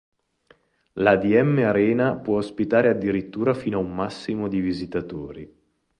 [0.93, 5.55] La "dm-arena" può ospitare addirittura fino a un massimo di visitatori.